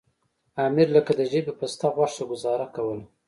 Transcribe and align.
امیر 0.65 0.87
لکه 0.95 1.11
د 1.15 1.21
ژبې 1.31 1.53
پسته 1.59 1.87
غوښه 1.95 2.23
ګوزاره 2.31 2.67
کوله. 2.75 3.03